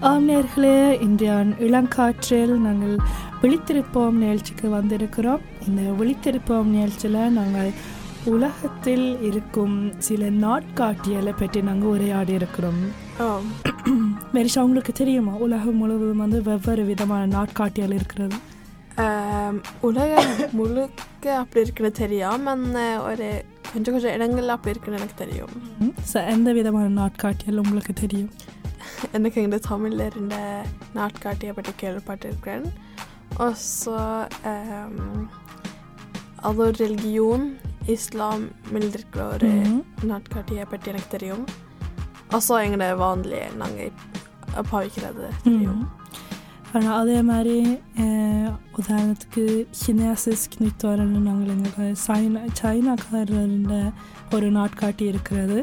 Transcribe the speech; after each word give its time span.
ஆம் 0.00 0.28
நேர்களே 0.28 1.00
இன்றைய 1.00 1.34
இளங்காற்றில் 1.58 2.56
நாங்கள் 2.56 2.96
விழித்திருப்போம் 3.42 4.10
நிகழ்ச்சிக்கு 4.10 4.68
வந்திருக்கிறோம். 4.68 5.38
இந்த 5.68 5.82
விழித்திருப்போம் 5.98 6.62
நிகழ்ச்சியில் 6.62 7.30
நாங்கள் 7.30 7.70
உலகத்தில் 8.24 9.22
இருக்கும் 9.22 9.92
சில 9.98 10.30
நாட்காட்டியலை 10.30 11.32
பற்றி 11.36 11.62
நாங்கள் 11.62 11.88
உரையாடி 11.88 12.32
இருக்கிறோம். 12.32 12.80
மெரிஷா 14.34 14.58
உங்களுக்கு 14.58 14.92
தெரியுமா? 14.92 15.32
உலகம் 15.32 15.76
முழுவதும் 15.76 16.16
வந்து 16.16 16.42
வெவ்வேறு 16.42 16.84
விதமான 16.84 17.26
நாட்காட்டியல் 17.38 17.92
இருக்கிறது. 17.92 18.36
உலகம் 19.80 20.32
முழுக்க 20.52 21.36
அப்படி 21.36 21.64
இருக்குன்னு 21.64 21.92
தெரியும் 21.92 22.46
eh, 22.46 23.02
ஒரு 23.02 23.44
கொஞ்சம் 23.72 23.94
கொஞ்சம் 23.94 24.12
இடங்கள்ல 24.12 24.46
அப்படி 24.46 24.76
இருக்குன்னு 24.76 25.00
எனக்கு 25.00 25.24
தெரியும். 25.24 25.50
எந்த 26.12 26.52
விதமான 26.52 26.88
நாட்காட்டியல் 26.88 27.56
உங்களுக்கு 27.56 27.92
தெரியும்? 27.92 28.30
எனக்கு 29.13 29.41
இந்த 29.41 29.57
தமிழில் 29.63 30.05
இருந்த 30.05 30.37
நாட்காட்டியை 30.93 31.53
பற்றி 31.53 31.73
கேள்விப்பட்டிருக்கிறேன் 31.81 32.67
och 33.37 33.53
så 33.73 33.93
ehm, 34.45 34.97
அது 36.39 36.59
ஒரு 36.61 36.75
religion 36.79 37.41
islam 37.87 38.39
இருக்கிற 38.79 39.21
ஒரு 39.33 39.49
ம். 39.67 39.79
நாட்காட்டியை 40.05 40.65
பற்றி 40.65 40.91
எனக்கு 40.91 41.09
தெரியும் 41.09 41.45
och 42.31 42.41
så 42.43 42.53
எங்களோட 42.63 42.93
vanliga 42.99 43.41
நாங்கள் 43.57 43.91
பாவிக்கிறது 44.71 45.25
தெரியும் 45.43 45.83
ஆனால் 46.73 46.97
அதே 46.99 47.21
மாதிரி 47.23 47.57
அஹ், 48.03 48.51
உதாரணத்துக்கு 48.77 49.43
கினேசிஸ்க் 49.79 50.55
நித்தோரன்னு 50.61 51.19
நாங்கள் 51.27 51.51
எங்களுக்கு 51.55 51.87
சைனா 52.05 52.41
சைனாக்காரர்ன்ற 52.61 53.75
ஒரு 54.36 54.48
நாட்காட்டி 54.58 55.04
இருக்கிறது. 55.12 55.58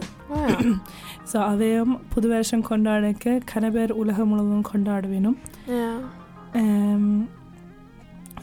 ஸோ 1.31 1.37
அதையும் 1.51 1.93
புது 2.13 2.27
வருஷம் 2.33 2.65
கொண்டாடக்க 2.69 3.33
கன 3.51 3.71
பேர் 3.75 3.91
உலகம் 4.01 4.29
முழுவதும் 4.31 4.69
கொண்டாட 4.71 5.03
வேணும். 5.13 5.37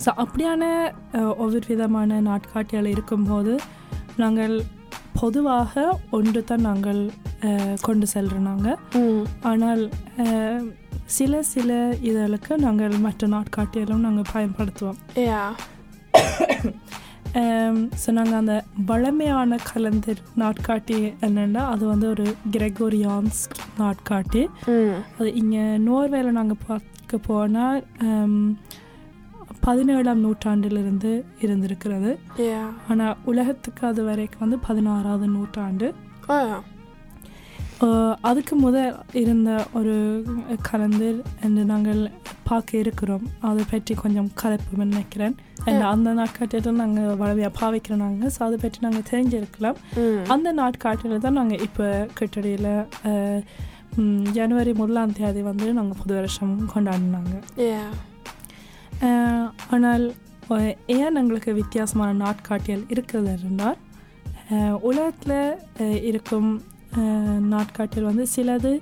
ஸோ 0.05 0.11
அப்படியான 0.23 0.63
ஒவ்வொரு 1.43 1.65
விதமான 1.73 2.21
நாட்காட்டிகள் 2.31 2.93
இருக்கும்போது 2.95 3.55
நாங்கள் 4.23 4.55
பொதுவாக 5.21 5.83
ஒன்று 6.19 6.41
தான் 6.51 6.67
நாங்கள் 6.69 7.03
கொண்டு 7.87 8.07
செல்கிறோம் 8.15 8.49
நாங்கள். 8.51 8.79
ஆனால் 9.51 9.83
சில 11.19 11.43
சில 11.55 11.71
இதழுக்கு 12.11 12.53
நாங்கள் 12.67 12.95
மற்ற 13.07 13.29
நாட்காட்டியலும் 13.37 14.07
நாங்கள் 14.07 14.33
பயன்படுத்துவோம் 14.35 15.01
நாங்கள் 18.17 18.39
அந்த 18.41 18.55
வழமையான 18.87 19.59
கலந்தர் 19.73 20.23
நாட்காட்டி 20.39 20.99
என்னென்னா 21.27 21.63
அது 21.75 21.85
வந்து 21.87 22.09
ஒரு 22.09 22.27
கிரெகோரியான்ஸ் 22.51 23.43
நாட்காட்டி. 23.79 24.43
அது 25.19 25.29
இங்கே 25.35 25.65
நோர்வேல 25.89 26.37
நாங்கள் 26.39 26.63
பார்க்க 26.67 27.19
போனால் 27.27 27.83
பதினேழாம் 29.61 30.21
நூற்றாண்டிலிருந்து 30.21 31.11
இருந்திருக்கிறது. 31.41 32.13
ஆனால் 32.89 33.17
உலகத்துக்கு 33.25 33.87
அது 33.87 34.05
வரைக்கும் 34.05 34.45
வந்து 34.45 34.59
பதினாறாவது 34.69 35.27
நூற்றாண்டு 35.27 35.89
அதுக்கு 38.29 38.55
முதல் 38.65 38.97
இருந்த 39.21 39.51
ஒரு 39.79 39.95
கலந்தர் 40.69 41.19
என்று 41.47 41.63
நாங்கள் 41.71 42.01
பார்க்க 42.49 42.83
இருக்கிறோம். 42.83 43.25
அதை 43.49 43.63
பற்றி 43.73 43.93
கொஞ்சம் 44.03 44.31
கலப்பு 44.41 44.85
நினைக்கிறேன். 44.93 45.35
அந்த 45.93 46.09
நாட்காட்டியில் 46.21 46.81
நாங்கள் 46.83 47.19
வளவையாக 47.23 47.53
பாவிக்கிறோம் 47.61 48.03
நாங்கள் 48.05 48.33
ஸோ 48.37 48.41
அதை 48.47 48.57
பற்றி 48.65 48.79
நாங்கள் 48.87 49.07
தெரிஞ்சிருக்கலாம். 49.11 49.79
அந்த 50.35 50.49
நாட்காட்டில் 50.61 51.23
தான் 51.27 51.39
நாங்கள் 51.41 51.63
இப்போ 51.67 51.87
கிட்டடியில் 52.19 52.73
ஜனவரி 54.39 54.73
முதலாம் 54.81 55.17
தேதி 55.19 55.41
வந்து 55.51 55.67
நாங்கள் 55.79 56.01
புது 56.03 56.13
வருஷம் 56.19 56.55
கொண்டாடினாங்க. 56.75 57.35
ஆனால் 59.75 60.05
ஏன் 60.97 61.19
எங்களுக்கு 61.21 61.53
வித்தியாசமான 61.61 62.11
நாட்காட்டியல் 62.25 62.85
இருக்கிறது 62.95 63.33
என்றால் 63.51 63.79
உலகத்தில் 64.89 65.39
இருக்கும் 66.11 66.51
நாட்காட்டியல் 67.55 68.11
வந்து 68.11 68.27
சிலது 68.37 68.73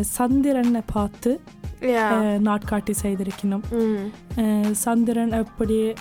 சந்திரனை 0.00 0.82
பார்த்து 0.92 1.40
நாட்காட்டி 2.48 2.94
செய்திருக்கணும் 3.02 3.64
சந்திரன் 4.70 5.32
எப்படி 5.32 5.92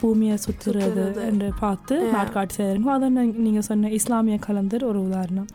பூமியை 0.00 0.36
சுற்றுறது 0.46 1.02
சுத்துறது. 1.02 1.20
என்று 1.24 1.52
பார்த்து. 1.60 2.12
நாட்காட்டி 2.12 2.54
செய்திருக்கோம் 2.56 2.96
அதை 2.96 3.08
நீங்கள் 3.46 3.60
சொன்ன 3.60 3.90
இஸ்லாமிய 3.90 4.38
கலந்தர் 4.38 4.84
ஒரு 4.84 5.00
உதாரணம். 5.08 5.48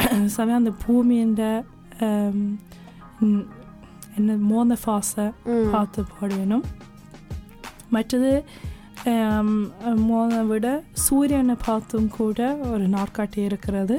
சமயம் 0.36 0.58
அந்த 0.58 0.72
பூமியின் 0.86 1.36
என்ன 4.16 4.36
மோன 4.50 4.76
ஃபாஸை. 4.84 5.32
பார்த்து 5.72 6.04
போட 6.20 6.34
வேணும் 6.34 6.64
மற்றது 7.88 8.44
மோனை 10.08 10.40
விட 10.46 10.66
சூரியனை 11.04 11.56
பார்த்தும் 11.66 12.08
கூட 12.16 12.38
ஒரு 12.72 12.86
நாட்காட்டி 12.88 13.40
இருக்கிறது. 13.48 13.96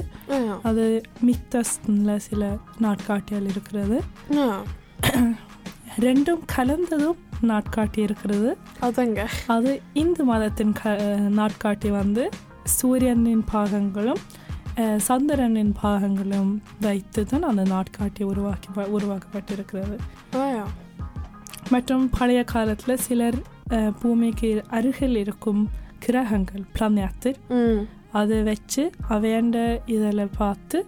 அது 0.62 0.84
மிக்தஸ்ல 1.26 2.16
சில 2.28 2.42
நாட்காட்டிகள் 2.78 3.48
இருக்கிறது. 3.52 3.98
ரெண்டும் 6.06 6.42
கலந்ததும் 6.54 7.20
நாட்காட்டி 7.50 7.98
இருக்கிறது 7.98 8.50
அதங்க 8.80 9.22
அது 9.46 9.70
இந்து 9.92 10.24
மதத்தின் 10.24 10.74
க 10.82 10.94
நாட்காட்டி 11.40 11.90
வந்து 11.90 12.24
சூரியனின் 12.76 13.44
பாகங்களும் 13.52 14.22
சந்திரனின் 15.06 15.74
பாகங்களும் 15.82 16.52
வைத்து 16.80 17.22
தான் 17.26 17.48
அந்த 17.48 17.64
நாட்காட்டி 17.74 18.22
உருவாக்கி 18.22 18.68
உருவாக்கப்பட்டிருக்கிறது. 18.98 19.96
மற்றும் 21.70 22.04
பழைய 22.18 22.40
காலத்தில் 22.44 23.02
சிலர் 23.06 23.38
பூமிக்கு 24.00 24.48
அருகில் 24.78 25.18
இருக்கும் 25.24 25.62
கிரகங்கள் 26.04 26.64
பிளானேட்டர். 26.76 27.38
அதை 28.20 28.38
வச்சு 28.48 28.82
அவையண்ட 29.14 29.58
இதில் 29.94 30.34
பார்த்து 30.40 30.78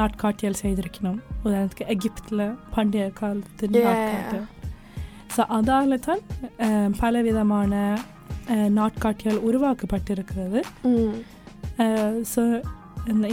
நாட்காட்டியல் 0.00 0.60
செய்திருக்கணும் 0.62 1.18
உதாரணத்துக்கு 1.44 1.86
எகிப்தில் 1.94 2.44
பண்டைய. 2.76 3.04
நாட்காட்டியல் 3.20 4.46
ஸோ 5.34 5.44
அதால் 5.58 5.98
தான் 6.08 6.22
பலவிதமான 7.00 7.72
நாட்காட்டியல் 8.80 9.38
உருவாக்கப்பட்டிருக்கிறது. 9.48 10.60
ஸோ 12.32 12.42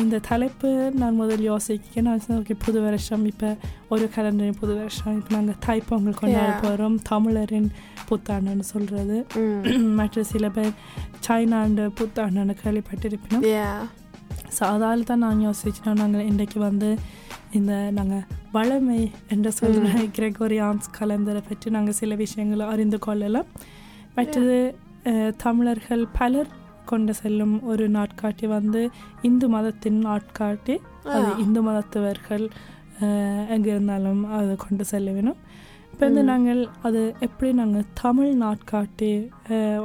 இந்த 0.02 0.18
தலைப்பு 0.28 0.70
நான் 1.02 1.20
முதல் 1.22 1.44
யோசிக்க 1.52 2.02
நான் 2.08 2.20
okay, 2.40 2.56
புது 2.66 2.80
வருஷம் 2.82 3.24
இப்போ 3.32 3.50
ஒரு 3.94 4.06
கலண்டரின் 4.16 4.60
புது 4.60 4.74
வருஷம் 4.82 5.16
இப்போ 5.20 5.32
நாங்கள் 5.36 5.60
தைப்பொங்கல் 5.66 6.20
கொண்டாட. 6.20 6.52
போகிறோம் 6.64 6.98
தமிழரின் 7.10 7.70
புத்தாண்டுன்னு 8.10 8.66
சொல்கிறது. 8.74 9.18
மற்ற 10.00 10.24
சில 10.24 10.50
பேர் 10.50 10.72
சைனாண்டு 11.28 11.84
புத்தாண்டுன்னு 12.00 12.56
கேள்விப்பட்டிருப்பினோம். 12.64 13.46
ஸோ 14.58 14.64
அதால் 14.74 15.04
தான் 15.04 15.24
நான் 15.26 15.44
யோசிச்சோம் 15.48 16.00
நாங்கள் 16.02 16.28
இன்றைக்கு 16.32 16.60
வந்து 16.60 16.90
இந்த 17.52 17.74
நாங்கள் 17.92 18.26
வளமை 18.54 19.00
என்று 19.30 19.52
சொல்கிற 19.52 19.86
கிரெகோரியான்ஸ் 20.18 20.90
கலந்தரை 20.98 21.42
பற்றி 21.50 21.70
நாங்கள் 21.70 22.00
சில 22.02 22.16
விஷயங்களை 22.16 22.66
அறிந்து 22.68 23.00
கொள்ளலாம். 23.00 23.50
மற்றது 24.16 24.58
தமிழர்கள் 25.38 26.04
பலர் 26.20 26.52
கொண்டு 26.86 27.14
செல்லும் 27.14 27.56
ஒரு 27.64 27.86
நாட்காட்டி 27.90 28.48
வந்து 28.48 28.82
இந்து 29.22 29.48
மதத்தின் 29.50 30.00
நாட்காட்டி. 30.06 30.76
அது. 31.14 31.30
இந்து 31.44 31.62
மதத்தவர்கள் 31.68 32.46
எங்கே 33.50 33.70
இருந்தாலும் 33.70 34.22
அதை 34.38 34.56
கொண்டு 34.56 34.84
செல்ல 34.86 35.12
வேணும். 35.12 35.40
வந்து. 36.06 36.22
நாங்கள் 36.32 36.62
அது 36.88 37.02
எப்படி 37.28 37.50
நாங்கள் 37.60 37.90
தமிழ் 38.02 38.32
நாட்காட்டி 38.44 39.12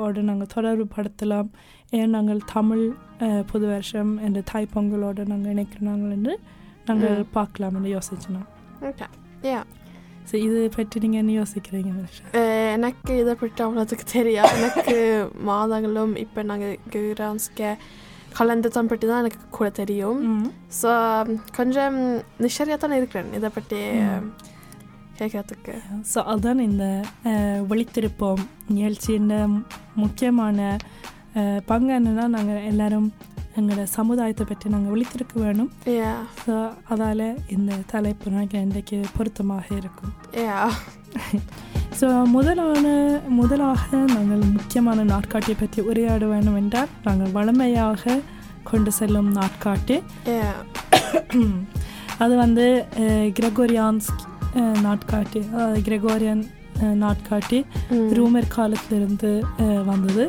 ஓட 0.05 0.23
நாங்கள் 0.31 0.53
தொடர்பு 0.55 0.87
படுத்தலாம் 0.97 1.51
ஏன் 1.99 2.15
நாங்கள் 2.17 2.41
தமிழ் 2.55 2.85
புது 3.51 3.67
வருஷம் 3.73 4.13
என்ற 4.27 4.41
தாய்ப்பொங்கலோடு 4.53 5.23
நாங்கள் 5.33 5.53
இணைக்கிறாங்க 5.55 6.13
என்று 6.17 6.35
நாங்கள். 6.89 7.19
பார்க்கலாம் 7.37 7.77
என்று 7.79 7.91
யோசிச்சோம். 7.97 8.47
ஸோ 10.31 10.37
இது 10.47 10.59
பற்றி 10.75 10.97
நீங்கள் 11.03 11.21
என்ன 11.23 11.33
யோசிக்கிறீங்க 11.39 11.91
Eh, 12.41 12.67
எனக்கு 12.75 13.13
இதை 13.23 13.35
பற்றி 13.43 13.61
அவ்வளோத்துக்கு 13.67 14.07
தெரியாது 14.13 14.53
எனக்கு 14.59 14.97
மாதங்களும் 15.51 16.13
இப்போ 16.25 16.41
நாங்கள் 16.51 16.75
கிரான்ஸ்க 16.95 17.71
கலந்ததான் 18.39 18.91
பற்றி 18.91 19.07
தான் 19.07 19.23
எனக்கு 19.23 19.41
கூட 19.57 19.69
தெரியும் 19.81 20.19
ஸோ 20.81 20.91
கொஞ்சம் 21.59 21.97
நிஷரியாக 22.47 22.81
தான் 22.83 22.99
இருக்கிறேன் 23.01 23.31
இதை 23.39 23.51
பற்றி. 23.57 23.81
கேட்கறதுக்கு 25.19 25.75
ஸோ 26.11 26.19
அதுதான் 26.25 26.61
இந்த 26.65 26.85
அஹ், 27.25 27.63
விழித்திருப்போம் 27.69 28.43
நிகழ்ச்சியின் 28.69 29.31
முக்கியமான 29.97 30.59
பங்கு 31.67 31.93
என்னன்னா 31.95 32.27
நாங்கள் 32.33 32.67
எல்லாரும் 32.67 33.09
எங்களோட 33.57 33.83
சமுதாயத்தை 33.93 34.45
பற்றி 34.45 34.67
நாங்கள் 34.69 34.93
விழித்திருக்க 34.93 35.35
வேணும் 35.41 35.71
ஸோ 36.43 36.55
அதால் 36.89 37.25
இந்த 37.49 37.79
தலைப்பு 37.87 38.31
நாங்கள் 38.31 38.63
இன்றைக்கு 38.63 38.99
பொருத்தமாக 39.17 39.67
இருக்கும் 39.75 40.13
ஸோ 41.99 42.07
முதலான 42.29 42.87
முதலாக 43.35 43.85
நாங்கள் 44.11 44.43
முக்கியமான 44.53 45.05
நாட்காட்டியை 45.07 45.57
பற்றி 45.59 45.81
உரையாட 45.87 46.25
வேண்டும் 46.29 46.57
என்றால் 46.57 46.93
நாங்கள் 47.05 47.33
வளமையாக 47.33 48.19
கொண்டு 48.65 48.91
செல்லும் 48.97 49.31
நாட்காட்டி 49.37 49.97
அது 52.19 52.35
வந்து 52.37 52.67
கிரெகோரியான்ஸ் 53.35 54.09
நாட்காட்டி 54.87 55.41
அதாவது 55.55 55.81
கிரெகோரியன் 55.89 56.45
நாட்காட்டி 57.05 57.59
ரூமர் 58.19 58.53
காலத்திலிருந்து 58.57 59.31
வந்தது. 59.91 60.25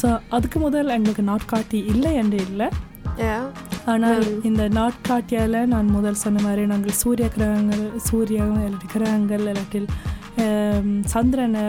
ஸோ 0.00 0.08
அதுக்கு 0.36 0.58
முதல் 0.66 0.94
எங்களுக்கு 0.96 1.24
நாட்காட்டி 1.32 1.78
இல்லை 1.92 2.12
என்று 2.22 2.38
இல்லை. 2.48 2.68
ஆனால். 3.92 4.24
இந்த 4.48 4.62
நாட்காட்டியால் 4.80 5.58
நான் 5.74 5.88
முதல் 5.96 6.22
சொன்ன 6.24 6.42
மாதிரி 6.46 6.62
நாங்கள் 6.72 6.98
சூரிய 7.02 7.26
கிரகங்கள் 7.36 7.84
சூரிய 8.08 8.40
இல்லாட்டி 8.66 8.88
கிரகங்கள் 8.94 9.44
இல்லாட்டில் 9.52 9.88
சந்திரனை 11.12 11.62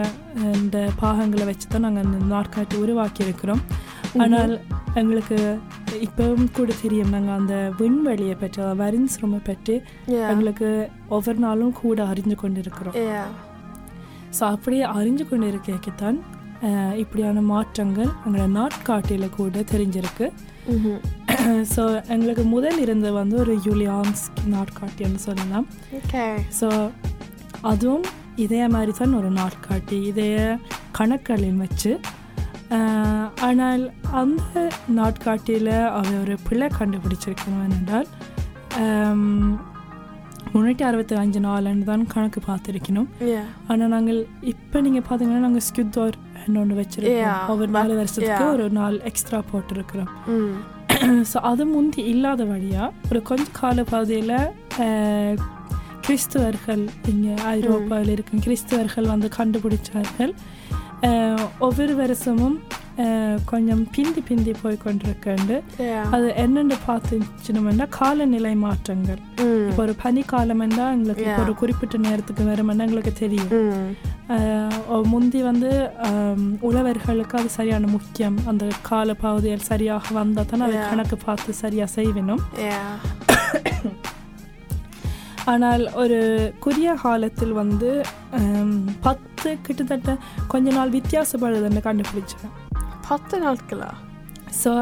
இந்த 0.58 0.78
பாகங்களை 1.00 1.44
வச்சு 1.48 1.66
தான் 1.68 1.84
நாங்கள் 1.86 2.04
அந்த 2.04 2.18
நாட்காட்டி 2.34 2.76
உருவாக்கி 2.82 3.22
இருக்கிறோம் 3.26 3.62
ஆனால் 4.24 4.52
எங்களுக்கு 4.96 5.36
இப்பவும் 6.02 6.52
கூட 6.52 6.72
தெரியும் 6.82 7.10
நாங்கள் 7.10 7.36
அந்த 7.36 7.54
விண்வெளியை 7.78 8.34
பற்றி 8.34 8.60
அதாவது 8.60 8.80
வரின்ஸ் 8.82 9.18
ரூமை 9.20 9.40
பற்றி 9.44 9.74
எங்களுக்கு 10.26 10.68
ஒவ்வொரு 11.08 11.38
நாளும் 11.38 11.72
கூட 11.78 12.06
அறிஞ்சு 12.06 12.36
கொண்டு 12.36 12.60
இருக்கிறோம் 12.60 12.96
ஸோ 14.32 14.42
அப்படியே 14.50 14.84
அறிஞ்சு 14.94 15.24
கொண்டு 15.26 15.46
இருக்கத்தான் 15.48 16.18
அஹ், 16.62 16.94
இப்படியான 16.96 17.40
மாற்றங்கள் 17.46 18.10
எங்களோட 18.16 18.46
நாட்காட்டியில் 18.52 19.34
கூட 19.36 19.62
தெரிஞ்சிருக்கு. 19.70 20.26
ஸோ 21.74 21.82
எங்களுக்கு 22.08 22.42
முதல் 22.46 22.78
இருந்தது 22.78 23.12
வந்து 23.14 23.36
ஒரு 23.36 23.54
யூலியான்ஸ் 23.64 24.24
நாட்காட்டின்னு 24.48 25.20
சொல்லலாம். 25.22 25.66
ஸோ 26.58 26.68
அதுவும் 27.62 28.04
இதே 28.36 28.66
மாதிரி 28.66 28.92
தான் 28.92 29.14
ஒரு 29.14 29.30
நாட்காட்டி. 29.36 29.98
இதே 30.10 30.28
கணக்குகளில் 30.92 31.56
வச்சு 31.56 31.92
ஆனால் 33.48 33.82
அந்த 34.20 34.60
நாட்காட்டியில் 34.98 35.74
அவர் 35.98 36.16
ஒரு 36.22 36.34
பிள்ளை 36.48 36.68
கண்டுபிடிச்சிருக்கணும் 36.78 37.64
என்றால் 37.78 38.08
முன்னூற்றி 40.54 40.84
அறுபத்தி 40.88 41.14
அஞ்சு 41.22 41.40
நாலுன்னு 41.46 41.84
தான் 41.90 42.04
கணக்கு 42.12 42.40
பார்த்துருக்கணும். 42.46 43.08
ஆனால் 43.70 43.92
நாங்கள் 43.94 44.20
இப்போ 44.52 44.80
நீங்கள் 44.86 45.04
பார்த்தீங்கன்னா 45.08 45.44
நாங்கள் 45.46 45.64
ஸ்கியூத்தோர் 45.68 46.16
ஒன்று 46.62 46.78
வச்சிருக்கோம். 46.80 47.42
ஒவ்வொரு 47.52 47.70
நாலு 47.76 47.94
வருஷத்துக்கு. 48.00 48.44
ஒரு 48.54 48.66
நாள் 48.78 48.96
எக்ஸ்ட்ரா 49.10 49.38
போட்டிருக்கிறோம். 49.50 50.10
ஸோ 51.30 51.36
அது 51.50 51.64
முந்தி 51.74 52.02
இல்லாத 52.12 52.44
வழியாக 52.52 53.10
ஒரு 53.10 53.20
கொஞ்ச 53.28 53.44
கால 53.60 53.82
பாதையில் 53.90 54.36
கிறிஸ்துவர்கள் 56.06 56.82
இங்கே 57.12 57.34
ஐரோப்பாவில் 57.54 58.12
இருக்கும் 58.16 58.42
கிறிஸ்துவர்கள் 58.46 59.12
வந்து 59.14 59.28
கண்டுபிடிச்சார்கள். 59.38 60.32
ஒவ்வொரு 61.60 61.94
வருஷமும் 61.94 62.58
கொஞ்சம் 63.44 63.82
பிந்தி 63.92 64.20
பிந்தி 64.20 64.52
போய் 64.62 64.76
கொண்டிருக்கண்டு 64.76 65.54
யா 65.82 66.00
அது 66.10 66.26
என்னென்னு 66.36 66.76
பார்த்துச்சுனோம்னா 66.86 67.86
காலநிலை 67.90 68.52
மாற்றங்கள் 68.64 69.20
இப்போ 69.62 69.82
ஒரு 69.82 69.94
பனிக்காலம் 70.02 70.62
என்றால் 70.62 70.92
எங்களுக்கு 70.92 71.24
இப்போ. 71.26 71.42
ஒரு 71.42 71.54
குறிப்பிட்ட 71.54 71.98
நேரத்துக்கு 71.98 72.44
வருமென்னா 72.50 72.86
எங்களுக்கு 72.86 73.12
தெரியும் 73.14 73.52
முந்தி 75.10 75.40
வந்து 75.42 75.70
உழவர்களுக்கு 76.62 77.38
அது 77.38 77.48
சரியான 77.50 77.88
முக்கியம் 77.88 78.38
அந்த 78.46 78.66
கால 78.82 79.14
பகுதியில் 79.20 79.68
சரியாக 79.68 80.14
வந்தால் 80.14 80.50
தான் 80.52 80.66
அதை. 80.68 80.76
கணக்கு 80.90 81.18
பார்த்து 81.24 81.54
சரியாக 81.60 81.90
செய்யணும் 81.96 82.44
யா 82.66 82.82
ஆனால் 85.52 85.84
ஒரு 86.02 86.18
குறுகிய 86.64 86.92
காலத்தில் 87.02 87.54
வந்து 87.60 87.90
பத்து 89.06 89.50
கிட்டத்தட்ட 89.66 90.16
கொஞ்ச 90.52 90.66
நாள் 90.76 90.94
வித்தியாசப்படுதுன்னு 90.96 91.80
கண்டுபிடிச்சேன். 91.86 92.50
பத்து 93.08 93.36
நாட்களா? 93.44 93.90
ஸோ 94.62 94.72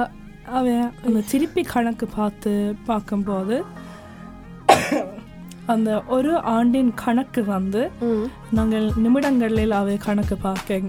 அவன் 0.58 0.84
அந்த 1.06 1.20
திருப்பி 1.30 1.62
கணக்கு 1.74 2.06
பார்த்து 2.16 2.52
பார்க்கும்போது 2.90 3.56
அந்த 5.72 5.90
ஒரு 6.16 6.32
ஆண்டின் 6.54 6.92
கணக்கு 7.02 7.40
வந்து 7.44 7.82
நாங்கள் 8.58 8.86
நிமிடங்களில் 9.04 9.74
அவை 9.80 9.96
கணக்கு 10.06 10.36
பார்க்க 10.46 10.80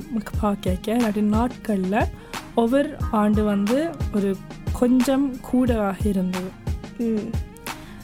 பார்க்க 0.44 0.96
இல்லாட்டி 0.96 1.24
நாட்களில் 1.36 2.12
ஒவ்வொரு 2.62 2.90
ஆண்டு 3.22 3.44
வந்து 3.44 3.80
ஒரு 4.16 4.30
கொஞ்சம் 4.80 5.26
கூடவாக 5.50 6.02
இருந்தது. 6.12 6.50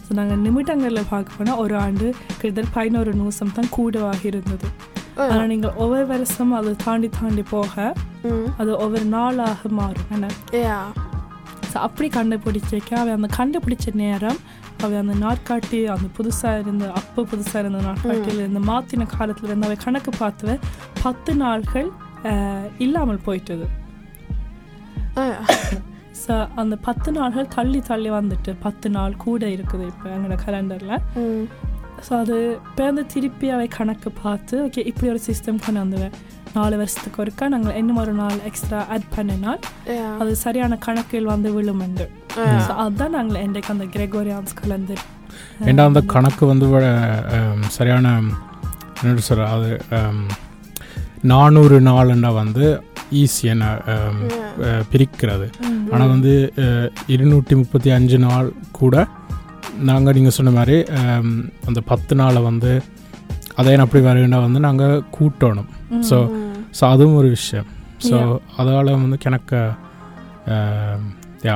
ஸோ 0.06 0.16
நாங்கள் 0.16 0.42
நிமிடங்களில் 0.44 1.10
பார்க்க 1.10 1.38
போனால் 1.38 1.62
ஒரு 1.62 1.76
ஆண்டு 1.82 2.08
கிட்டத்தட்ட 2.34 2.70
பதினோரு 2.76 3.12
நிமிஷம் 3.16 3.54
தான் 3.54 3.72
கூடவாக 3.76 4.22
இருந்தது. 4.26 4.68
ஆனால் 5.26 5.50
நீங்கள் 5.52 5.76
ஒவ்வொரு 5.84 6.06
வருஷம் 6.10 6.52
அதை 6.56 6.72
தாண்டி 6.82 7.10
தாண்டி 7.14 7.44
போக 7.50 7.74
அது 8.58 8.72
ஒவ்வொரு 8.78 9.06
நாளாக 9.14 9.70
மாறும். 9.78 10.10
என்ன? 10.12 10.28
ஸோ 11.68 11.80
அப்படி 11.86 12.08
கண்டுபிடிச்சிக்க 12.14 12.92
அவன் 12.98 13.16
அந்த 13.18 13.30
கண்டுபிடிச்ச 13.38 13.86
நேரம் 14.02 14.40
அவன் 14.80 15.00
அந்த 15.02 15.16
நாட்காட்டி 15.22 15.80
அந்த 15.94 16.08
புதுசாக 16.16 16.62
இருந்த 16.62 16.86
அப்போ 17.00 17.22
புதுசாக 17.30 17.62
இருந்த 17.64 17.80
நாட்காட்டியில் 17.88 18.42
இருந்த 18.42 18.62
மாற்றின 18.68 19.08
காலத்தில் 19.14 19.50
இருந்து 19.50 19.68
அவன் 19.68 19.84
கணக்கு 19.84 20.12
பார்த்துவ 20.16 20.58
பத்து 21.04 21.32
நாட்கள் 21.42 21.90
அஹ், 22.30 22.68
இல்லாமல் 22.80 23.26
போயிட்டது. 23.26 23.66
ஸோ 26.24 26.34
அந்த 26.56 26.76
பத்து 26.82 27.10
நாள்கள் 27.12 27.48
தள்ளி 27.56 27.80
தள்ளி 27.88 28.10
வந்துட்டு 28.12 28.52
பத்து 28.60 28.90
நாள் 28.90 29.16
கூட 29.18 29.46
இருக்குது 29.48 29.86
இப்போ 29.86 30.08
எங்களோட 30.10 30.38
கலண்டரில் 30.46 30.96
ஸோ 32.08 32.12
அது 32.20 32.36
பேருந்து 32.76 33.04
திருப்பி 33.06 33.48
அவை 33.50 33.68
கணக்கு 33.68 34.10
பார்த்து 34.24 34.56
ஓகே 34.66 34.82
இப்படி 34.86 35.10
ஒரு 35.10 35.22
சிஸ்டம் 35.28 35.62
கொண்டு 35.66 35.80
வந்துவேன் 35.84 36.16
நாலு 36.54 36.76
வருஷத்துக்கு 36.78 37.22
ஒருக்கா 37.24 37.46
நாங்கள் 37.48 37.76
இன்னும் 37.76 38.00
ஒரு 38.00 38.14
நாள் 38.14 38.38
எக்ஸ்ட்ரா 38.46 38.80
ஆட் 38.90 39.08
பண்ணினால் 39.16 39.60
அது 40.18 40.32
சரியான 40.36 40.78
கணக்கில் 40.78 41.26
வந்து 41.26 41.52
விழுமெண்டு 41.56 42.06
ஆ 42.38 42.46
ஸோ 42.68 42.74
அதுதான் 42.76 43.16
நாங்கள் 43.18 43.42
இன்றைக்கு 43.42 43.74
அந்த 43.74 43.86
கிரெகோரியான்ஸ் 43.86 44.56
கலந்து 44.56 44.98
ஏண்டா 45.66 45.86
அந்த 45.86 46.02
கணக்கு 46.06 46.46
வந்து 46.46 46.68
சரியான 47.70 48.14
என்ன 49.02 49.24
சொல்ற 49.30 49.48
அது 49.48 49.72
நானூறு 51.24 51.78
நாளுண்டா 51.82 52.30
வந்து 52.34 52.66
யா 53.12 53.70
அஹ், 53.88 54.24
பிரிக்கிறது. 54.92 55.48
ஆனால் 55.92 56.12
வந்து 56.12 56.34
இருநூற்றி 57.08 57.56
முப்பத்தி 57.56 57.90
அஞ்சு 57.92 58.18
நாள் 58.24 58.48
கூட 58.72 58.96
நாங்கள் 59.84 60.16
நீங்கள் 60.18 60.36
சொன்ன 60.38 60.52
மாதிரி 60.56 60.78
அந்த 61.68 61.80
பத்து 61.90 62.14
நாளை 62.16 62.42
வந்து 62.44 62.72
அதே 63.56 63.74
அப்படி 63.84 64.02
வருகின்ற 64.04 64.38
வந்து 64.42 64.60
நாங்கள் 64.66 65.04
கூட்டணும். 65.16 65.70
ஸோ 66.04 66.18
ஸோ 66.74 66.84
அதுவும் 66.94 67.18
ஒரு 67.18 67.30
விஷயம். 67.36 67.68
ஸோ. 68.02 68.16
அதால் 68.58 68.90
வந்து 68.96 69.18
கிணக்க 69.20 69.52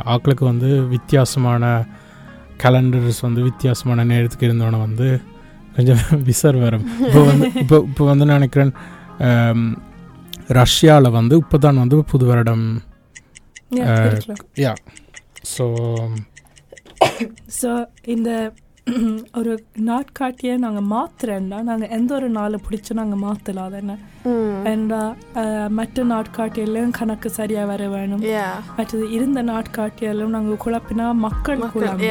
ஆக்களுக்கு 0.07 0.45
வந்து 0.45 0.67
வித்தியாசமான 0.93 1.63
கேலண்டர்ஸ் 2.63 3.21
வந்து 3.25 3.41
வித்தியாசமான 3.43 4.05
நேரத்துக்கு 4.05 4.47
இருந்தோன்னே 4.47 4.79
வந்து 4.81 5.07
கொஞ்சம் 5.75 5.99
விசர் 6.29 6.57
வரும். 6.59 6.85
இப்போ 7.03 7.21
வந்து 7.25 7.47
இப்போ 7.61 7.77
இப்போ 7.87 8.03
வந்து 8.05 8.25
நான் 8.25 8.39
நினைக்கிறேன் 8.39 8.71
ரஷ்யாவில் 10.57 11.15
வந்து 11.15 11.35
இப்போ 11.41 11.57
தான் 11.59 11.81
வந்து 11.81 11.97
புது 12.11 12.25
வருடம். 12.29 12.65
யா 14.59 14.73
ஸோ 15.49 15.65
ஸோ 17.57 17.69
இந்த 18.07 18.29
ஒரு 19.39 19.51
நாட்காட்டியை 19.87 20.53
நாங்கள் 20.61 20.87
மாத்துறேன்னா 20.91 21.57
நாங்கள் 21.61 21.91
எந்த 21.95 22.11
ஒரு 22.15 22.27
நாளை 22.37 22.57
பிடிச்சி 22.63 22.91
நாங்கள் 22.99 23.21
மாற்றலாம் 23.23 23.67
அது 23.67 23.77
என்ன? 23.81 23.93
ம். 24.29 24.55
ஏண்டா 24.65 25.01
அஹ், 25.41 25.67
மற்ற 25.77 26.03
நாட்காட்டியிலும் 26.11 26.95
கணக்கு 26.97 27.29
சரியாக 27.35 27.69
வர 27.71 27.83
வேணும். 27.89 28.23
மற்றது 28.77 29.05
இருந்த 29.15 29.41
நாட்காட்டியாலும் 29.49 30.33
நாங்கள் 30.35 30.61
குழப்பினா 30.63 31.07
மக்கள் 31.25 31.61
குழம்பும். 31.75 32.01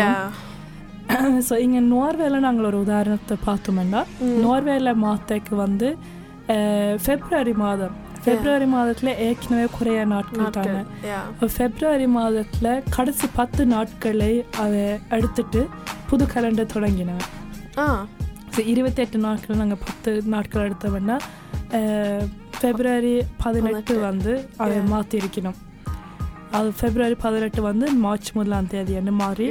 ஸோ 1.42 1.54
இங்கே 1.64 1.82
நோர்வேல 1.90 2.38
நாங்கள் 2.40 2.68
ஒரு 2.70 2.78
உதாரணத்தை 2.84 3.36
பார்த்தோம்னா 3.44 4.02
நோர்வேல 4.44 4.92
மாத்தைக்கு 5.04 5.54
வந்து 5.58 5.88
அஹ், 6.54 6.96
பிப்ரவரி 7.06 7.54
மாதம். 7.58 7.96
பிப்ரவரி 8.28 8.66
மாதத்தில் 8.72 9.10
ஏற்கனவே 9.24 9.66
குறைய 9.74 10.00
நாட்கள் 10.10 10.46
தானே? 10.56 10.72
நாட்கள் 10.76 11.10
யா 11.10 11.20
இப்போ 11.32 11.46
பிப்ரவரி 11.58 12.06
மாதத்தில் 12.14 12.70
கடைசி 12.90 13.26
பத்து 13.36 13.62
நாட்களை 13.72 14.32
அவ 14.58 14.72
எடுத்துட்டு 15.16 15.60
புது 16.10 16.26
கலண்டர் 16.32 16.72
தொடங்கினார் 16.72 17.26
ஆ. 17.78 17.86
ஸோ 18.52 18.62
இருபத்தெட்டு 18.70 19.18
நாட்கள் 19.24 19.60
நாங்கள் 19.60 19.82
பத்து 19.84 20.10
நாட்கள் 20.32 20.66
எடுத்தோம்னா 20.66 21.16
அஹ், 21.78 22.24
பிப்ரவரி 22.60 23.14
பதினெட்டு. 23.42 23.94
வந்து 24.04 24.32
அதை. 24.60 24.76
மாற்றிருக்கணும் 24.90 25.58
அது 26.52 26.68
பிப்ரவரி 26.76 27.16
பதினெட்டு 27.22 27.60
வந்து 27.64 27.86
மார்ச் 28.02 28.30
முதலாம் 28.34 28.68
தேதி 28.68 28.92
என்ன 29.00 29.10
மாதிரி 29.18 29.46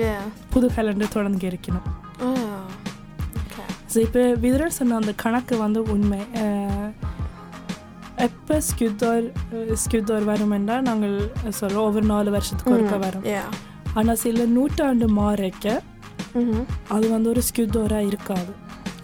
புது 0.52 0.68
கலண்டர் 0.76 1.14
தொடங்கி 1.14 1.48
இருக்கணும். 1.50 1.88
ஸோ 3.92 3.98
இப்போ 4.04 4.22
விதரல் 4.42 4.76
சொன்ன 4.76 4.96
அந்த 4.96 5.12
கணக்கு 5.18 5.56
வந்து 5.60 5.82
உண்மை. 5.94 6.20
எப்போ 8.26 8.56
ஸ்கியூதோர் 8.68 9.26
ஸ்கியூதோர் 9.82 10.26
வருமெண்டா 10.30 10.76
நாங்கள் 10.88 11.16
சொல்கிறோம் 11.60 11.86
ஒவ்வொரு 11.88 12.08
நாலு 12.14 12.30
வருஷத்துக்கு 12.36 12.74
ஒருக்க 12.76 12.98
வரும். 13.06 13.26
ஆனால் 14.00 14.20
சில 14.24 14.46
நூற்றாண்டு 14.56 15.08
மாறைக்க 15.20 15.66
அது 16.96 17.06
வந்து 17.14 17.30
ஒரு 17.34 17.42
ஸ்கியூதோராக 17.50 18.10
இருக்காது. 18.12 18.52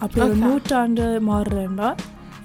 அப்படி 0.04 0.24
ஒரு. 0.26 0.40
நூற்றாண்டு 0.46 1.06
மாறுறேன்டா 1.30 1.90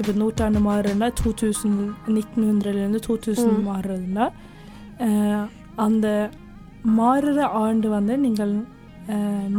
இப்போ 0.00 0.12
நூற்றாண்டு 0.22 0.60
மாறுறேன்னா 0.68 1.08
டூ 1.20 1.30
தௌசண்ட் 1.40 1.80
நிக்னுன்றதுலேருந்து 2.16 3.00
டூ 3.06 3.16
தௌசண்ட். 3.24 3.60
மாறுறதுன்னா 3.70 4.26
அந்த 5.86 6.06
மாறுற 7.00 7.40
ஆண்டு 7.64 7.88
வந்து 7.96 8.14
நீங்கள் 8.26 8.54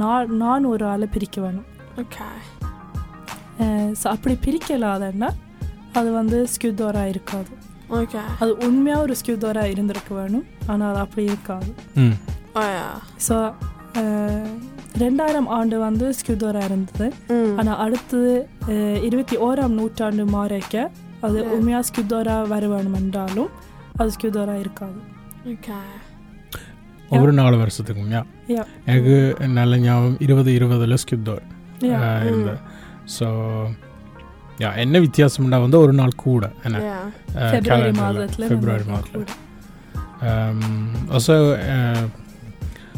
நான் 0.02 0.32
நான் 0.44 0.72
ஒரு 0.74 0.84
ஆளை 0.94 1.08
பிரிக்க 1.16 1.38
வேணும். 1.46 1.68
ஓகே 2.02 2.26
ஸோ 4.02 4.06
அப்படி 4.16 4.34
பிரிக்கலாதன்னா 4.48 5.30
அது 5.98 6.10
வந்து 6.18 6.38
ஸ்கியூதோராக 6.54 7.12
இருக்காது. 7.14 7.52
ஓகே 8.00 8.20
அது 8.42 8.52
உண்மையாக 8.68 9.04
ஒரு 9.06 9.14
ஸ்கியூதோராக 9.20 9.72
இருந்திருக்க 9.74 10.12
வேணும் 10.20 10.46
ஆனால் 10.72 10.90
அது 10.92 11.00
அப்படி 11.06 11.24
இருக்காது. 11.32 11.70
ஸோ 13.28 13.36
ரெண்டாயிரம் 15.04 15.50
ஆண்டு 15.58 15.76
வந்து 15.86 16.06
ஸ்கியூதோராக 16.20 16.70
இருந்தது. 16.70 17.08
ஆனால் 17.60 17.80
அடுத்தது 17.86 18.34
இருபத்தி 19.08 19.38
ஓராம் 19.48 19.78
நூற்றாண்டு 19.80 20.26
மாறைக்க 20.36 20.76
அது. 21.28 21.38
உண்மையாக 21.56 21.88
ஸ்கியூதோராக 21.90 22.50
வர 22.54 22.64
வேணும் 22.74 22.98
என்றாலும் 23.02 23.50
அது 24.00 24.10
ஸ்கியூதோராக 24.18 24.64
இருக்காது. 24.66 25.00
ஓகே 25.54 25.78
ஒவ்வொரு 27.14 27.34
நாலு 27.42 27.56
வருஷத்துக்கும். 27.64 28.12
எனக்கு 28.92 29.16
நல்ல 29.60 29.78
ஞாபகம் 29.86 30.20
இருபது 30.28 30.52
இருபதுல 30.60 31.00
ஸ்கிப்தோர் 31.06 31.46
Yeah. 31.88 32.02
இருந்த 32.30 32.54
ஸோ 33.18 33.28
யா 34.60 34.70
என்ன 34.82 34.96
வித்தியாசம்னா 35.04 35.58
வந்து 35.64 35.78
ஒரு 35.80 35.94
நாள் 35.98 36.22
கூட 36.22 36.46
என்ன? 36.64 36.78
பிப்ரவரி. 38.54 38.86
மாதத்தில் 38.90 39.28
ஆல்சோ 41.12 41.36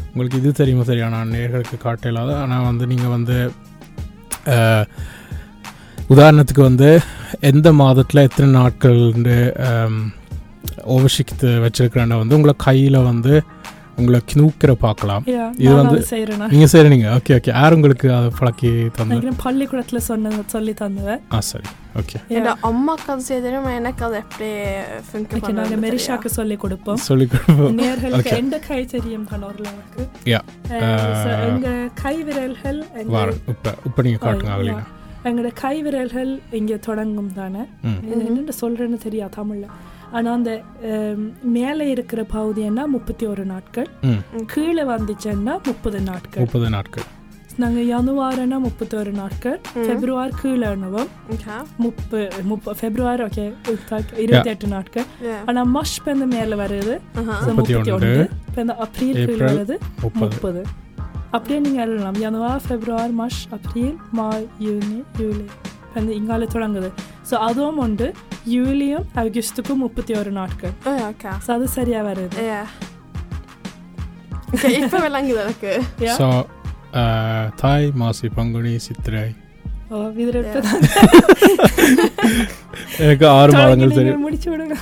உங்களுக்கு 0.08 0.38
இது 0.38 0.50
தெரியுமா 0.54 0.84
தெரியும் 0.84 1.14
நான் 1.14 1.34
நேர்களுக்கு 1.34 1.76
காட்டலாத 1.80 2.30
ஆனால் 2.40 2.66
வந்து 2.66 2.84
நீங்கள் 2.90 3.12
வந்து 3.12 3.36
அஹ், 4.52 4.86
உதாரணத்துக்கு 6.10 6.62
வந்து 6.62 6.88
எந்த 7.48 7.68
மாதத்தில் 7.80 8.26
எத்தனை 8.26 8.48
நாட்கள் 8.58 9.00
ஓவர்ஷிக்து 10.92 11.48
வச்சிருக்கிறேன்னா 11.64 12.16
வந்து 12.18 12.36
உங்களை 12.36 12.54
கையில் 12.62 13.06
வந்து 13.06 13.34
உங்களை 13.96 14.20
நூக்கிற 14.34 14.72
பார்க்கலாம். 14.78 15.24
இது 15.58 15.72
வந்து- 15.74 16.04
சரி 16.66 16.88
நீங்கள் 16.88 17.12
ஓகே 17.12 17.34
ஓகே 17.34 17.48
யார் 17.48 17.74
உங்களுக்கு 17.74 18.12
அதை 18.12 18.30
பழக்கி 18.38 18.70
தந்து 18.90 19.32
பள்ளிக்கூடத்தில் 19.42 19.98
சொன்ன 20.00 20.32
சொல்லி 20.46 20.74
தந்தவ 20.80 21.18
ஆ 21.32 21.40
சரி. 21.40 21.68
ஓகே 21.96 22.18
என் 22.28 22.46
அம்மாக்கு 22.62 23.08
அது 23.08 23.22
செய்ய 23.22 23.42
தெரியும் 23.42 23.64
எனக்கு 23.72 24.04
அது 24.04 24.16
எப்படி 24.16 24.48
ஃபங்க் 25.08 25.32
நாங்கள் 25.32 25.42
பண்ணுறது 25.42 25.82
மெரிஷாக்கு 25.82 26.26
சொல்லி 26.30 26.56
கொடுப்போம். 26.56 27.00
சொல்லி 27.02 27.26
கொடுப்போம். 27.26 27.76
நேர்களுக்கு. 27.78 28.32
எந்த 28.36 28.58
கை 28.58 28.84
தெரியும் 28.86 29.26
so 31.24 31.28
Uh, 31.28 31.46
எங்க 31.48 31.68
கை 32.02 32.22
விரல்கள் 32.22 32.78
இப்போ 33.48 33.70
இப்போ 33.86 34.02
நீங்கள் 34.02 34.22
காட்டுங்க 34.24 34.52
Oh, 34.52 34.56
அவளினா 34.56 34.78
yeah. 34.78 34.98
எங்களோட 35.24 35.50
கை 35.54 35.82
விரல்கள் 35.82 36.40
இங்கே 36.50 36.78
தொடங்கும் 36.78 37.32
தானே? 37.32 37.62
என்னென்ன 37.82 38.52
சொல்கிறேன்னு 38.60 38.96
தெரியாது 38.96 39.32
தமிழில்? 39.34 39.66
ஆனால் 40.12 40.32
அந்த 40.32 40.62
மேலே 41.42 41.88
இருக்கிற 41.88 42.26
பகுதின்னா 42.32 42.86
முப்பத்தி 42.86 43.26
ஒரு 43.26 43.44
நாட்கள். 43.44 43.88
கீழே 44.46 44.82
வந்துச்சுன்னா 44.82 45.58
முப்பது 45.64 46.00
நாட்கள். 46.00 46.42
முப்பது 46.42 46.70
நாட்கள். 46.70 47.04
நாங்கள் 47.56 47.86
ஜனவாரனா 47.86 48.58
முப்பத்தி 48.58 48.96
ஒரு 48.96 49.12
நாட்கள். 49.12 49.60
ம். 49.74 49.84
பிப்ரவரி 49.86 50.32
கீழே 50.42 50.66
ஓகே. 50.66 51.06
முப்பு 51.82 52.42
முப்ப 52.42 52.74
பிப்ரவரி 52.80 53.22
ஓகே 53.22 53.52
இருபத்தி 54.16 54.50
எட்டு 54.50 54.66
நாட்கள். 54.66 55.04
ஆனால் 55.46 55.72
மஷ் 55.74 55.98
பெந்த 56.04 56.26
மேலே 56.26 56.54
வருது. 56.54 56.98
முப்பத்தி 57.46 57.90
ஒன்று. 57.90 58.28
இப்போ 58.48 58.60
இந்த 58.60 58.76
அப்ரில் 58.80 58.98
கீழே 58.98 59.22
ஏப்ரல். 59.22 59.66
வருது. 59.66 59.76
முப்பது. 60.14 60.62
அப்படியே 61.32 61.58
நீங்கள் 61.60 61.84
எழுதலாம் 61.84 62.18
ஜனவரி 62.18 62.60
பிப்ரவரி 62.66 63.14
மார்ச் 63.18 63.42
அப்ரில் 63.56 63.94
மாய் 64.12 64.46
யூனி 64.60 64.98
ஜூலை 65.16 65.44
இப்போ 65.84 66.00
இந்த 66.00 66.12
இங்கால 66.18 66.46
தொடங்குது 66.52 66.88
ஸோ 67.30 67.34
அதுவும் 67.42 67.78
உண்டு 67.78 68.06
யூலியும் 68.48 69.06
ஆகஸ்ட்டுக்கும் 69.16 69.82
முப்பத்தி 69.82 70.12
ஒரு 70.14 70.30
நாட்கள் 70.32 70.74
ஸோ 71.44 71.50
அது 71.52 71.68
சரியாக 71.72 72.04
வருது 72.08 72.46
இப்போ 74.78 74.98
விளங்குது 75.04 75.38
எனக்கு. 75.42 75.70
ஸோ 76.16 76.26
தாய் 77.56 77.86
மாசி 77.94 78.28
பங்குனி 78.34 78.72
சித்திரை 78.78 79.24
எனக்கு 83.02 83.26
ஆறு 83.32 83.52
மாதங்கள் 83.54 83.96
தெரியும் 83.96 84.24
முடிச்சு 84.24 84.50
விடுங்க 84.52 84.74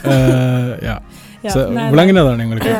விளங்கினதானே 1.92 2.44
உங்களுக்கு 2.46 2.72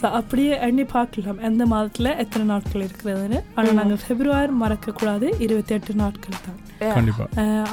ஸோ 0.00 0.06
அப்படியே 0.18 0.58
எண்ணி 0.66 0.84
பார்க்கலாம். 0.84 1.38
எந்த 1.48 1.66
மாதத்தில் 1.66 2.10
எத்தனை 2.22 2.44
நாட்கள் 2.52 2.84
இருக்கிறதுன்னு. 2.86 3.40
ஆனால். 3.56 3.74
நாங்கள் 3.74 4.02
பிப்ரவரி 4.06 4.52
மறக்கக்கூடாது. 4.62 5.28
இருபத்தி 5.46 5.74
எட்டு 5.74 5.94
நாட்கள் 6.02 6.42
தான். 6.46 6.60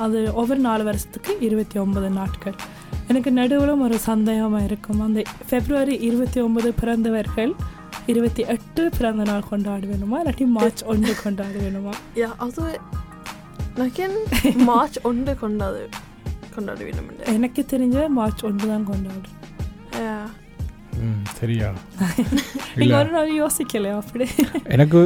அது 0.05 0.19
ஒவ்வொரு 0.33 0.59
நாலு 0.59 0.83
வருஷத்துக்கு 0.83 1.37
இருபத்தி 1.39 1.79
ஒன்பது 1.79 2.09
நாட்கள். 2.19 2.57
எனக்கு 3.07 3.31
நடுவில் 3.31 3.83
ஒரு 3.87 3.97
சந்தேகமாக 3.99 4.63
இருக்கும். 4.63 5.01
அந்த 5.07 5.23
பிப்ரவரி 5.49 5.95
இருபத்தி 6.09 6.41
ஒன்பது 6.41 6.73
பிறந்தவர்கள் 6.81 7.53
இருபத்தி 8.11 8.43
எட்டு 8.53 8.89
பிறந்த 8.97 9.23
நாள் 9.23 9.49
கொண்டாட 9.49 9.85
வேணுமா 9.91 10.17
இல்லாட்டி 10.21 10.45
மார்ச் 10.45 10.83
ஒன்று 10.83 11.13
கொண்டாட 11.23 11.55
வேணுமா 11.65 11.93
யா 12.15 12.29
அது 12.45 12.63
மார்ச் 14.69 14.97
ஒன்று 15.09 15.33
கொண்டாது 15.43 15.83
கொண்டாட 16.55 16.79
வேண்டும் 16.83 17.09
எனக்கு 17.35 17.65
தெரிஞ்ச 17.73 18.07
மார்ச் 18.09 18.43
ஒன்று 18.45 18.67
தான் 18.67 18.87
ம் 20.03 20.29
சரியா 21.39 21.69
நீங்கள் 22.77 22.99
ஒரு 22.99 23.11
நாள் 23.11 23.31
யோசிக்கலையா 23.39 23.95
அப்படி 23.95 24.25
எனக்கு 24.67 25.01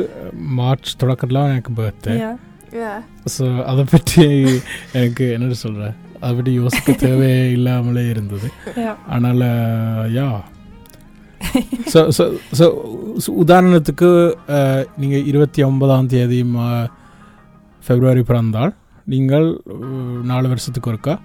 மார்ச் 0.57 0.91
தொடக்கத்தில் 0.97 1.45
எனக்கு 1.45 1.73
பர்த்டே 1.73 2.15
ஸோ 3.35 3.45
அதை 3.63 3.85
பற்றி 3.85 4.25
எனக்கு 4.93 5.25
என்ன 5.31 5.57
சொல்கிறேன் 5.59 5.95
அதை 6.19 6.31
பற்றி 6.35 6.53
யோசிக்க 6.53 6.91
தேவையே 6.97 7.41
இல்லாமலே 7.51 8.05
இருந்தது 8.09 8.47
Yeah. 8.77 8.95
அதனால் 9.07 9.45
யா 10.11 10.27
ஸோ 11.93 11.99
ஸோ 12.17 12.23
ஸோ 12.57 12.65
உதாரணத்துக்கு 13.35 14.09
நீங்கள் 14.97 15.25
இருபத்தி 15.25 15.61
ஒன்பதாம் 15.63 16.07
தேதி 16.07 16.39
மா 16.53 16.65
ஃபெப்ரவரி 17.83 18.23
பிறந்தால் 18.23 18.73
நீங்கள் 19.07 19.47
நாலு 20.23 20.47
வருஷத்துக்கு 20.47 20.91
ஒருக்கா 20.91 21.15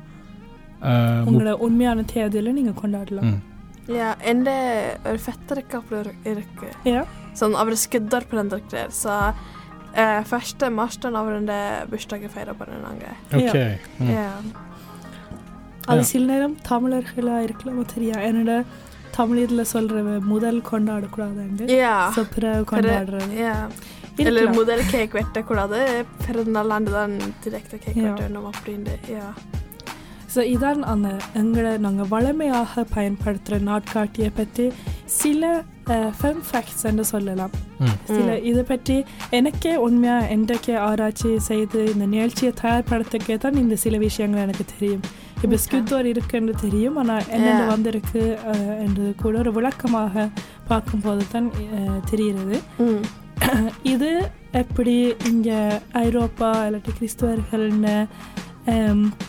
உங்களோட 1.24 1.52
உண்மையான 1.58 2.04
தேதியில் 2.12 2.54
நீங்கள் 2.54 2.78
கொண்டாடலாம் 2.80 3.32
Ja, 3.96 4.12
endelig 4.20 4.54
er 4.54 5.08
det 5.08 5.22
fettere 5.24 5.64
kapler 5.68 6.12
i 6.24 6.36
dere. 6.36 6.72
Ja. 6.88 7.06
Sånn, 7.38 7.56
av 7.56 7.70
det 7.72 7.78
skudder 7.80 8.26
på 8.28 8.36
den 8.38 8.52
der 8.52 8.62
dere 8.72 8.92
så 8.92 9.16
eh, 9.94 10.20
første 10.28 10.68
marsjen 10.72 11.16
av 11.16 11.30
den 11.32 11.48
bursdagen 11.90 12.32
feirer 12.32 12.56
på 12.56 12.68
den 12.68 12.84
andre. 12.88 13.16
Okay. 13.32 13.78
Ja. 13.78 13.96
Mm. 13.98 14.12
Ja. 14.12 14.70
Alle 15.90 16.04
silneram, 16.06 16.54
tamiler, 16.62 17.06
hylla, 17.16 17.40
irkla, 17.42 17.72
det, 17.74 18.20
enere, 18.22 18.62
tamilidle, 19.12 19.64
solreve, 19.68 20.20
sånn 20.20 20.24
modell, 20.24 20.60
kondaler, 20.64 21.10
kuladendir, 21.12 21.72
ja. 21.72 22.12
sopre, 22.14 22.60
kondaler. 22.68 23.18
Ja. 23.36 23.56
Eller 24.20 24.52
modell 24.52 24.82
cake 24.90 25.16
verte, 25.16 25.42
hvordan 25.48 25.72
det 25.72 25.82
er, 25.88 26.06
per 26.22 26.38
den 26.44 26.56
landet 26.68 26.94
den 26.94 27.34
direkte 27.44 27.80
cake 27.80 27.96
verte, 27.96 28.28
ja. 28.28 28.30
når 28.32 28.48
man 28.48 28.58
blir 28.62 28.78
inne, 28.78 28.98
ja. 29.10 29.32
So 30.32 30.40
இதான் 30.52 30.80
அந்த 30.90 31.08
எங்களை 31.34 31.70
நாங்கள் 31.78 32.08
வளமையாக 32.08 32.84
பயன்படுத்துகிற 32.92 33.56
நாட்காட்டியை 33.66 34.30
பற்றி 34.34 34.66
சில 35.16 35.44
fun 36.18 36.42
facts 36.46 36.84
என்று 36.88 37.04
சொல்லலாம். 37.06 37.52
சில. 38.10 38.28
இதை 38.50 38.62
பற்றி 38.64 38.96
எனக்கே 39.30 39.72
உண்மையாக 39.78 40.28
என்றைக்கே 40.34 40.74
ஆராய்ச்சி 40.82 41.30
செய்து 41.46 41.80
இந்த 41.92 42.04
நிகழ்ச்சியை 42.06 42.52
தயார்படுத்தக்கே 42.60 43.36
தான் 43.38 43.60
இந்த 43.62 43.76
சில 43.76 43.96
விஷயங்கள் 43.98 44.44
எனக்கு 44.44 44.66
தெரியும் 44.72 45.02
இப்போ. 45.42 45.56
ஸ்கியூத்தோர் 45.64 46.08
இருக்குன்னு 46.10 46.54
தெரியும் 46.60 46.98
ஆனால் 46.98 47.26
என்னென்ன 47.30 47.58
Yeah. 47.58 47.72
வந்திருக்கு 47.72 48.22
அஹ், 48.50 48.76
என்றது 48.84 49.10
கூட 49.22 49.34
ஒரு 49.38 49.52
விளக்கமாக 49.52 50.28
பார்க்கும்போது 50.68 51.24
தான் 51.32 51.48
தெரிகிறது. 52.10 52.58
இது 53.92 54.10
எப்படி 54.54 54.94
இங்கே 55.28 55.58
ஐரோப்பா 56.02 56.50
இல்லாட்டி 56.66 56.92
கிறிஸ்துவர்கள்னு 56.98 57.96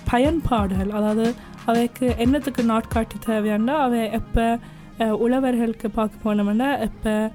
பயன்பாடுகள் 0.06 0.90
அதாவது 0.90 1.34
அவைக்கு 1.66 2.16
என்னத்துக்கு 2.18 2.63
நாட்காட்டி 2.63 3.18
தேவையாண்டா 3.25 3.75
அவை 3.78 4.12
எப்போ 4.12 4.60
உழவர்களுக்கு 5.00 5.88
பார்க்க 5.94 6.25
போனோம்னா 6.25 6.80
எப்போ 6.80 7.32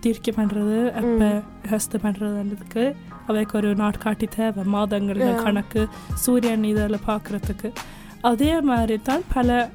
தீர்க்கை 0.00 0.32
பண்ணுறது 0.36 0.92
எப்போ 0.94 1.42
ஹஸ்து 1.70 1.98
பண்ணுறதுன்றதுக்கு 2.02 2.94
அவைக்கு 3.26 3.56
ஒரு 3.56 3.74
நாட்காட்டி 3.74 4.28
தேவை 4.28 4.64
மாதங்கள். 4.64 5.44
கணக்கு 5.44 5.88
சூரியன் 6.14 6.64
இதில் 6.64 7.06
பார்க்குறதுக்கு 7.06 7.72
அதே 8.20 8.60
மாதிரி 8.60 9.02
தான் 9.02 9.22
பல 9.34 9.70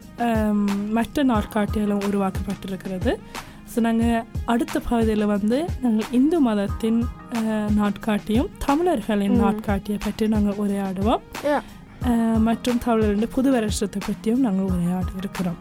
மற்ற 0.92 1.24
நாட்காட்டிகளும் 1.24 2.06
உருவாக்கப்பட்டிருக்கிறது 2.10 3.20
ஸோ 3.74 3.80
நாங்கள் 3.86 4.25
அடுத்த 4.53 4.75
பகுதியில் 4.88 5.32
வந்து 5.36 5.60
நாங்கள் 5.84 6.12
இந்து 6.18 6.39
மதத்தின் 6.48 7.00
நாட்காட்டியும் 7.80 8.50
தமிழர்களின். 8.65 9.38
நாட்காட்டியை 9.44 10.00
பற்றி 10.03 10.27
நாங்கள் 10.34 10.60
உரையாடுவோம். 10.63 11.24
மற்றும் 12.48 12.80
தமிழரின் 12.86 13.34
புது 13.36 13.50
வருஷத்தை 13.56 14.00
பற்றியும் 14.06 14.46
நாங்கள் 14.46 14.70
உரையாட 14.74 15.08
இருக்கிறோம். 15.22 15.60